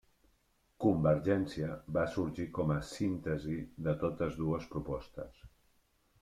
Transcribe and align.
Convergència 0.85 1.67
va 1.97 2.05
sorgir 2.13 2.47
com 2.59 2.73
a 2.77 2.79
síntesi 2.93 3.59
de 3.89 3.95
totes 4.07 4.41
dues 4.43 4.67
propostes. 4.75 5.47